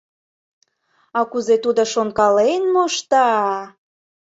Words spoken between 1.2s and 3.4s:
кузе тудо шонкален мошта!